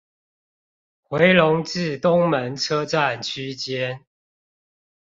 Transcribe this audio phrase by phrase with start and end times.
[1.03, 4.07] 迴龍至東門車站區間